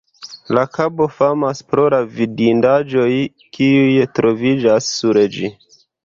La 0.57 0.61
kabo 0.75 1.05
famas 1.17 1.59
pro 1.73 1.83
la 1.93 1.99
vidindaĵoj, 2.15 3.09
kiuj 3.57 3.83
troviĝas 4.21 4.89
sur 4.95 5.21
ĝi. 5.37 5.53